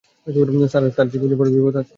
[0.67, 1.89] Sir, তার জীবন বিপদে আছে!